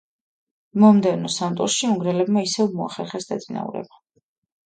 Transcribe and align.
მომდევნო 0.83 1.29
სამ 1.33 1.57
ტურში 1.59 1.91
უნგრელებმა 1.95 2.43
ისევ 2.47 2.73
მოახერხეს 2.79 3.29
დაწინაურება. 3.33 4.01